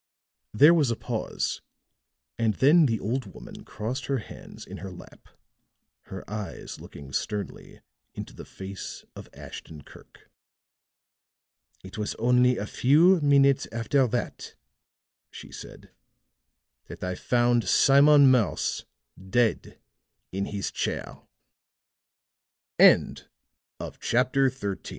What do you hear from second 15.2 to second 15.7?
she